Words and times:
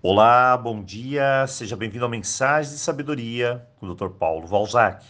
Olá, 0.00 0.56
bom 0.56 0.80
dia, 0.80 1.44
seja 1.48 1.74
bem-vindo 1.74 2.04
ao 2.04 2.10
Mensagem 2.10 2.70
de 2.70 2.78
Sabedoria 2.78 3.66
com 3.80 3.86
o 3.86 3.94
Dr. 3.96 4.10
Paulo 4.10 4.46
Valzac. 4.46 5.04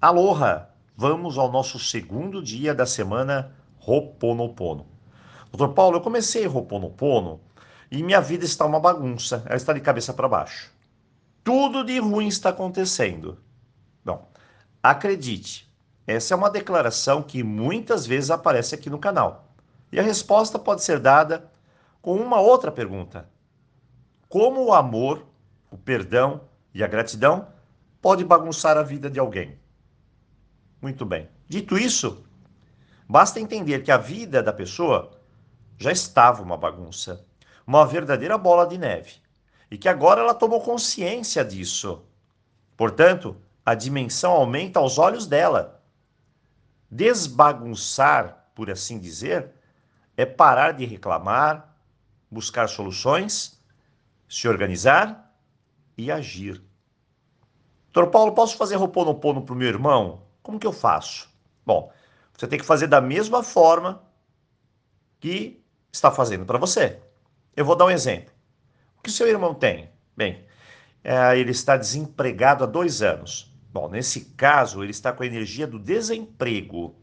Aloha! 0.00 0.68
Vamos 0.96 1.36
ao 1.36 1.50
nosso 1.50 1.76
segundo 1.80 2.40
dia 2.40 2.72
da 2.72 2.86
semana 2.86 3.52
Roponopono. 3.78 4.86
Dr. 5.50 5.70
Paulo, 5.70 5.96
eu 5.96 6.00
comecei 6.00 6.46
Roponopono 6.46 7.40
e 7.90 8.00
minha 8.00 8.20
vida 8.20 8.44
está 8.44 8.64
uma 8.64 8.78
bagunça, 8.78 9.42
ela 9.44 9.56
está 9.56 9.72
de 9.72 9.80
cabeça 9.80 10.14
para 10.14 10.28
baixo. 10.28 10.70
Tudo 11.42 11.82
de 11.82 11.98
ruim 11.98 12.28
está 12.28 12.50
acontecendo. 12.50 13.38
Bom, 14.04 14.30
acredite, 14.80 15.68
essa 16.06 16.32
é 16.32 16.36
uma 16.36 16.48
declaração 16.48 17.24
que 17.24 17.42
muitas 17.42 18.06
vezes 18.06 18.30
aparece 18.30 18.72
aqui 18.72 18.88
no 18.88 19.00
canal. 19.00 19.48
E 19.90 19.98
a 19.98 20.02
resposta 20.04 20.60
pode 20.60 20.84
ser 20.84 21.00
dada 21.00 21.50
com 22.00 22.14
uma 22.14 22.40
outra 22.40 22.70
pergunta 22.70 23.28
como 24.28 24.64
o 24.64 24.74
amor, 24.74 25.26
o 25.70 25.78
perdão 25.78 26.42
e 26.74 26.84
a 26.84 26.86
gratidão 26.86 27.48
pode 28.00 28.24
bagunçar 28.24 28.76
a 28.76 28.82
vida 28.82 29.08
de 29.10 29.18
alguém. 29.18 29.58
Muito 30.80 31.04
bem. 31.06 31.28
Dito 31.48 31.78
isso, 31.78 32.24
basta 33.08 33.40
entender 33.40 33.82
que 33.82 33.90
a 33.90 33.96
vida 33.96 34.42
da 34.42 34.52
pessoa 34.52 35.18
já 35.78 35.90
estava 35.90 36.42
uma 36.42 36.56
bagunça, 36.56 37.24
uma 37.66 37.86
verdadeira 37.86 38.36
bola 38.36 38.66
de 38.66 38.76
neve, 38.76 39.14
e 39.70 39.78
que 39.78 39.88
agora 39.88 40.20
ela 40.20 40.34
tomou 40.34 40.60
consciência 40.60 41.44
disso. 41.44 42.04
Portanto, 42.76 43.36
a 43.64 43.74
dimensão 43.74 44.32
aumenta 44.32 44.78
aos 44.78 44.98
olhos 44.98 45.26
dela. 45.26 45.82
Desbagunçar, 46.90 48.50
por 48.54 48.70
assim 48.70 48.98
dizer, 48.98 49.52
é 50.16 50.24
parar 50.26 50.72
de 50.72 50.84
reclamar, 50.84 51.76
buscar 52.30 52.68
soluções 52.68 53.57
se 54.28 54.46
organizar 54.46 55.34
e 55.96 56.10
agir. 56.10 56.62
Doutor 57.92 58.10
Paulo, 58.10 58.32
posso 58.32 58.56
fazer 58.56 58.76
Roponopono 58.76 59.42
para 59.42 59.54
o 59.54 59.56
meu 59.56 59.68
irmão? 59.68 60.22
Como 60.42 60.58
que 60.58 60.66
eu 60.66 60.72
faço? 60.72 61.28
Bom, 61.64 61.92
você 62.36 62.46
tem 62.46 62.58
que 62.58 62.64
fazer 62.64 62.86
da 62.86 63.00
mesma 63.00 63.42
forma 63.42 64.02
que 65.18 65.62
está 65.92 66.10
fazendo 66.10 66.44
para 66.44 66.58
você. 66.58 67.00
Eu 67.56 67.64
vou 67.64 67.74
dar 67.74 67.86
um 67.86 67.90
exemplo. 67.90 68.32
O 68.98 69.02
que 69.02 69.10
seu 69.10 69.26
irmão 69.26 69.54
tem? 69.54 69.90
Bem, 70.16 70.44
é, 71.02 71.38
ele 71.38 71.50
está 71.50 71.76
desempregado 71.76 72.62
há 72.62 72.66
dois 72.66 73.02
anos. 73.02 73.52
Bom, 73.72 73.88
nesse 73.88 74.26
caso, 74.36 74.82
ele 74.82 74.90
está 74.90 75.12
com 75.12 75.22
a 75.22 75.26
energia 75.26 75.66
do 75.66 75.78
desemprego. 75.78 76.94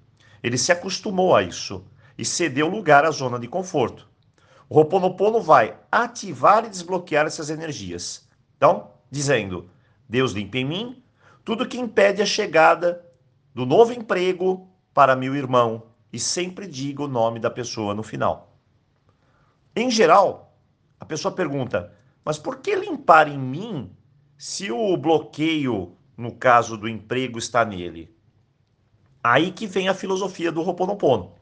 Ele 0.42 0.58
se 0.58 0.72
acostumou 0.72 1.36
a 1.36 1.42
isso 1.42 1.86
e 2.18 2.24
cedeu 2.24 2.68
lugar 2.68 3.06
à 3.06 3.12
zona 3.12 3.40
de 3.40 3.48
conforto. 3.48 4.08
O 4.68 4.76
Roponopono 4.76 5.42
vai 5.42 5.78
ativar 5.92 6.66
e 6.66 6.70
desbloquear 6.70 7.26
essas 7.26 7.50
energias. 7.50 8.28
Então, 8.58 8.92
dizendo: 9.12 9.70
Deus 10.10 10.32
limpa 10.32 10.58
em 10.58 10.66
mim 10.66 11.04
tudo 11.44 11.68
que 11.68 11.78
impede 11.78 12.22
a 12.22 12.26
chegada 12.26 13.06
do 13.54 13.66
novo 13.66 13.94
emprego 13.94 14.68
para 14.94 15.16
meu 15.16 15.36
irmão. 15.36 15.84
E 16.12 16.20
sempre 16.20 16.66
diga 16.66 17.04
o 17.04 17.08
nome 17.08 17.40
da 17.40 17.50
pessoa 17.50 17.94
no 17.94 18.02
final. 18.02 18.58
Em 19.76 19.92
geral, 19.92 20.58
a 21.00 21.06
pessoa 21.06 21.34
pergunta: 21.34 21.94
mas 22.24 22.40
por 22.40 22.58
que 22.58 22.76
limpar 22.76 23.28
em 23.28 23.38
mim 23.38 23.92
se 24.38 24.72
o 24.72 24.98
bloqueio, 24.98 25.96
no 26.18 26.32
caso 26.32 26.78
do 26.78 26.88
emprego, 26.88 27.38
está 27.38 27.64
nele? 27.64 28.16
Aí 29.24 29.52
que 29.52 29.68
vem 29.68 29.90
a 29.90 29.94
filosofia 29.94 30.52
do 30.52 30.62
Roponopono. 30.62 31.34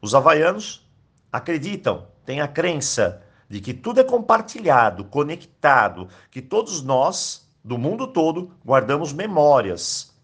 Os 0.00 0.14
havaianos 0.14 0.86
acreditam 1.32 2.06
tem 2.28 2.42
a 2.42 2.46
crença 2.46 3.22
de 3.48 3.58
que 3.58 3.72
tudo 3.72 4.00
é 4.00 4.04
compartilhado, 4.04 5.06
conectado, 5.06 6.10
que 6.30 6.42
todos 6.42 6.82
nós, 6.82 7.48
do 7.64 7.78
mundo 7.78 8.06
todo, 8.06 8.52
guardamos 8.62 9.14
memórias. 9.14 10.14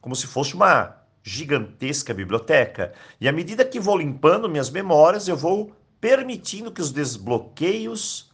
Como 0.00 0.16
se 0.16 0.26
fosse 0.26 0.54
uma 0.56 0.96
gigantesca 1.22 2.12
biblioteca. 2.12 2.92
E 3.20 3.28
à 3.28 3.32
medida 3.32 3.64
que 3.64 3.78
vou 3.78 3.96
limpando 3.96 4.48
minhas 4.48 4.70
memórias, 4.70 5.28
eu 5.28 5.36
vou 5.36 5.70
permitindo 6.00 6.72
que 6.72 6.80
os 6.80 6.90
desbloqueios, 6.90 8.32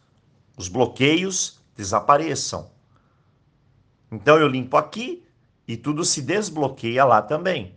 os 0.57 0.67
bloqueios 0.67 1.59
desapareçam. 1.77 2.71
Então 4.11 4.39
eu 4.39 4.47
limpo 4.47 4.75
aqui 4.75 5.23
e 5.67 5.77
tudo 5.77 6.03
se 6.03 6.23
desbloqueia 6.23 7.05
lá 7.05 7.21
também. 7.21 7.75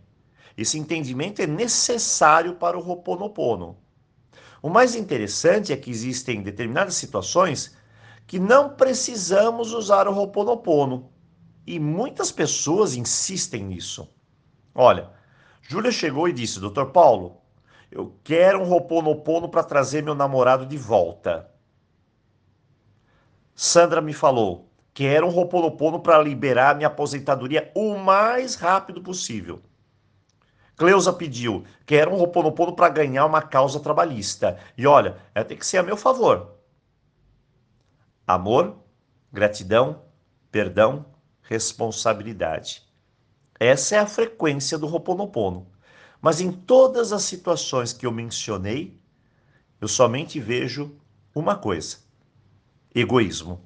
Esse 0.57 0.79
entendimento 0.79 1.43
é 1.43 1.45
necessário 1.45 2.55
para 2.55 2.75
o 2.75 2.81
Roponopono. 2.81 3.82
O 4.61 4.69
mais 4.69 4.95
interessante 4.95 5.73
é 5.73 5.77
que 5.77 5.89
existem 5.89 6.41
determinadas 6.41 6.95
situações 6.95 7.75
que 8.25 8.39
não 8.39 8.69
precisamos 8.69 9.73
usar 9.73 10.07
o 10.07 10.13
Ho'oponopono. 10.13 11.11
E 11.65 11.79
muitas 11.79 12.31
pessoas 12.31 12.95
insistem 12.95 13.63
nisso. 13.63 14.09
Olha, 14.75 15.09
Júlia 15.61 15.91
chegou 15.91 16.27
e 16.27 16.33
disse: 16.33 16.59
Doutor 16.59 16.91
Paulo, 16.91 17.41
eu 17.91 18.17
quero 18.23 18.59
um 18.61 18.71
Ho'oponopono 18.71 19.49
para 19.49 19.63
trazer 19.63 20.03
meu 20.03 20.15
namorado 20.15 20.65
de 20.65 20.77
volta. 20.77 21.49
Sandra 23.55 24.01
me 24.01 24.13
falou: 24.13 24.69
quero 24.93 25.27
um 25.27 25.35
Ho'oponopono 25.35 25.99
para 25.99 26.21
liberar 26.21 26.75
minha 26.75 26.87
aposentadoria 26.87 27.71
o 27.75 27.95
mais 27.97 28.55
rápido 28.55 29.01
possível. 29.01 29.61
Cleusa 30.75 31.13
pediu, 31.13 31.65
quero 31.85 32.11
um 32.11 32.17
Roponopono 32.17 32.75
para 32.75 32.89
ganhar 32.89 33.25
uma 33.25 33.41
causa 33.41 33.79
trabalhista. 33.79 34.59
E 34.77 34.87
olha, 34.87 35.17
ela 35.33 35.45
tem 35.45 35.57
que 35.57 35.65
ser 35.65 35.77
a 35.77 35.83
meu 35.83 35.95
favor. 35.95 36.55
Amor, 38.25 38.77
gratidão, 39.31 40.03
perdão, 40.51 41.05
responsabilidade. 41.43 42.83
Essa 43.59 43.95
é 43.95 43.99
a 43.99 44.07
frequência 44.07 44.77
do 44.77 44.87
Roponopono. 44.87 45.67
Mas 46.19 46.39
em 46.39 46.51
todas 46.51 47.11
as 47.11 47.23
situações 47.23 47.91
que 47.93 48.05
eu 48.05 48.11
mencionei, 48.11 48.99
eu 49.79 49.87
somente 49.87 50.39
vejo 50.39 50.97
uma 51.35 51.55
coisa: 51.55 51.97
egoísmo, 52.95 53.61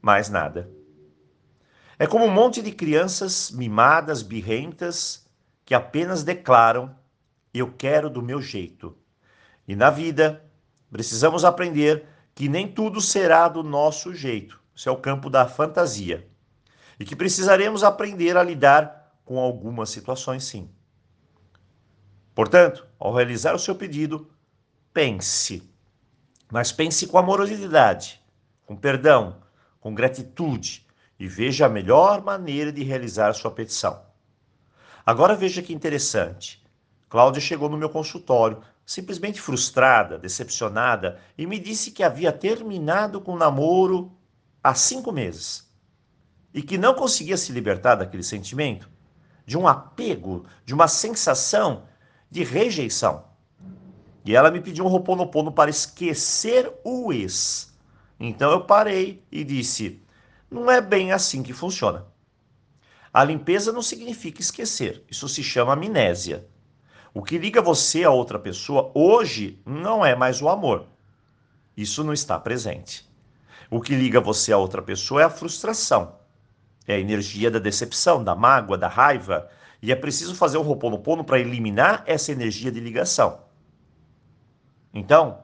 mais 0.00 0.28
nada. 0.28 0.70
É 1.98 2.06
como 2.06 2.24
um 2.24 2.30
monte 2.30 2.62
de 2.62 2.72
crianças 2.72 3.50
mimadas, 3.50 4.22
birrentas, 4.22 5.27
que 5.68 5.74
apenas 5.74 6.24
declaram: 6.24 6.96
eu 7.52 7.70
quero 7.70 8.08
do 8.08 8.22
meu 8.22 8.40
jeito. 8.40 8.96
E 9.66 9.76
na 9.76 9.90
vida, 9.90 10.42
precisamos 10.90 11.44
aprender 11.44 12.06
que 12.34 12.48
nem 12.48 12.66
tudo 12.66 13.02
será 13.02 13.48
do 13.48 13.62
nosso 13.62 14.14
jeito. 14.14 14.58
Isso 14.74 14.88
é 14.88 14.92
o 14.92 14.96
campo 14.96 15.28
da 15.28 15.46
fantasia. 15.46 16.26
E 16.98 17.04
que 17.04 17.14
precisaremos 17.14 17.84
aprender 17.84 18.34
a 18.38 18.42
lidar 18.42 19.12
com 19.26 19.38
algumas 19.38 19.90
situações, 19.90 20.44
sim. 20.44 20.70
Portanto, 22.34 22.86
ao 22.98 23.14
realizar 23.14 23.54
o 23.54 23.58
seu 23.58 23.74
pedido, 23.74 24.26
pense. 24.90 25.70
Mas 26.50 26.72
pense 26.72 27.06
com 27.06 27.18
amorosidade, 27.18 28.22
com 28.64 28.74
perdão, 28.74 29.42
com 29.80 29.94
gratitude 29.94 30.86
e 31.20 31.28
veja 31.28 31.66
a 31.66 31.68
melhor 31.68 32.24
maneira 32.24 32.72
de 32.72 32.82
realizar 32.82 33.34
sua 33.34 33.50
petição. 33.50 34.07
Agora 35.08 35.34
veja 35.34 35.62
que 35.62 35.72
interessante. 35.72 36.62
Cláudia 37.08 37.40
chegou 37.40 37.66
no 37.70 37.78
meu 37.78 37.88
consultório, 37.88 38.60
simplesmente 38.84 39.40
frustrada, 39.40 40.18
decepcionada, 40.18 41.18
e 41.38 41.46
me 41.46 41.58
disse 41.58 41.92
que 41.92 42.02
havia 42.02 42.30
terminado 42.30 43.18
com 43.18 43.32
o 43.32 43.38
namoro 43.38 44.12
há 44.62 44.74
cinco 44.74 45.10
meses 45.10 45.66
e 46.52 46.60
que 46.60 46.76
não 46.76 46.92
conseguia 46.92 47.38
se 47.38 47.52
libertar 47.52 47.94
daquele 47.94 48.22
sentimento, 48.22 48.86
de 49.46 49.56
um 49.56 49.66
apego, 49.66 50.44
de 50.62 50.74
uma 50.74 50.86
sensação 50.86 51.84
de 52.30 52.44
rejeição. 52.44 53.24
E 54.26 54.36
ela 54.36 54.50
me 54.50 54.60
pediu 54.60 54.84
um 54.84 54.88
roponopono 54.88 55.50
para 55.50 55.70
esquecer 55.70 56.70
o 56.84 57.10
ex. 57.14 57.74
Então 58.20 58.50
eu 58.50 58.66
parei 58.66 59.24
e 59.32 59.42
disse: 59.42 60.02
não 60.50 60.70
é 60.70 60.82
bem 60.82 61.12
assim 61.12 61.42
que 61.42 61.54
funciona. 61.54 62.04
A 63.12 63.24
limpeza 63.24 63.72
não 63.72 63.82
significa 63.82 64.40
esquecer, 64.40 65.02
isso 65.10 65.28
se 65.28 65.42
chama 65.42 65.72
amnésia. 65.72 66.46
O 67.14 67.22
que 67.22 67.38
liga 67.38 67.62
você 67.62 68.04
a 68.04 68.10
outra 68.10 68.38
pessoa 68.38 68.92
hoje 68.94 69.60
não 69.64 70.04
é 70.04 70.14
mais 70.14 70.42
o 70.42 70.48
amor. 70.48 70.86
Isso 71.76 72.04
não 72.04 72.12
está 72.12 72.38
presente. 72.38 73.08
O 73.70 73.80
que 73.80 73.94
liga 73.94 74.20
você 74.20 74.52
a 74.52 74.58
outra 74.58 74.82
pessoa 74.82 75.22
é 75.22 75.24
a 75.24 75.30
frustração. 75.30 76.16
É 76.86 76.94
a 76.94 77.00
energia 77.00 77.50
da 77.50 77.58
decepção, 77.58 78.22
da 78.22 78.34
mágoa, 78.34 78.78
da 78.78 78.88
raiva. 78.88 79.48
E 79.80 79.90
é 79.90 79.96
preciso 79.96 80.34
fazer 80.34 80.58
um 80.58 80.62
roponopono 80.62 81.24
para 81.24 81.38
eliminar 81.38 82.02
essa 82.06 82.32
energia 82.32 82.70
de 82.70 82.80
ligação. 82.80 83.40
Então, 84.92 85.42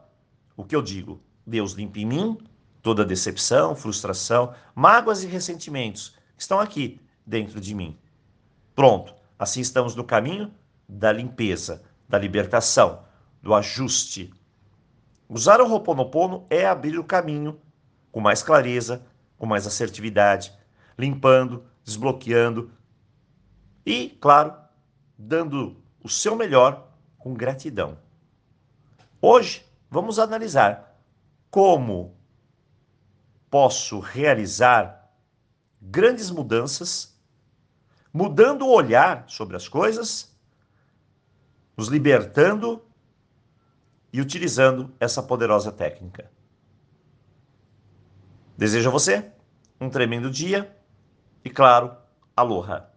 o 0.57 0.65
que 0.65 0.75
eu 0.75 0.83
digo? 0.83 1.21
Deus 1.47 1.73
limpa 1.73 1.99
em 1.99 2.07
mim 2.07 2.39
toda 2.83 3.05
decepção, 3.05 3.75
frustração, 3.75 4.55
mágoas 4.75 5.23
e 5.23 5.27
ressentimentos 5.27 6.17
que 6.37 6.43
estão 6.43 6.61
aqui 6.61 7.01
dentro 7.27 7.61
de 7.61 7.75
mim. 7.75 7.99
Pronto, 8.75 9.15
assim 9.39 9.61
estamos 9.61 9.95
no 9.95 10.05
caminho 10.05 10.53
da 10.89 11.13
limpeza, 11.13 11.83
da 12.09 12.19
libertação, 12.19 13.05
do 13.43 13.55
ajuste. 13.55 14.33
Usar 15.29 15.61
o 15.61 15.69
Ho'oponopono 15.69 16.47
é 16.51 16.67
abrir 16.67 16.99
o 16.99 17.05
caminho 17.05 17.61
com 18.13 18.21
mais 18.21 18.43
clareza, 18.43 19.05
com 19.39 19.47
mais 19.47 19.67
assertividade, 19.67 20.53
limpando, 20.99 21.65
desbloqueando 21.85 22.71
e, 23.85 24.11
claro, 24.21 24.55
dando 25.19 25.83
o 26.03 26.09
seu 26.09 26.37
melhor 26.37 26.89
com 27.19 27.35
gratidão. 27.35 27.99
Hoje 29.21 29.65
vamos 29.91 30.19
analisar 30.19 31.01
como 31.51 32.17
posso 33.51 34.01
realizar 34.01 35.11
grandes 35.81 36.31
mudanças, 36.31 37.14
mudando 38.15 38.63
o 38.63 38.73
olhar 38.73 39.25
sobre 39.27 39.57
as 39.57 39.67
coisas, 39.67 40.33
nos 41.77 41.89
libertando 41.89 42.81
e 44.13 44.21
utilizando 44.21 44.95
essa 45.01 45.21
poderosa 45.21 45.73
técnica. 45.73 46.31
Desejo 48.57 48.89
a 48.89 48.93
você 48.93 49.33
um 49.81 49.91
tremendo 49.91 50.31
dia 50.31 50.79
e, 51.45 51.51
claro, 51.51 51.97
aloha! 52.37 52.94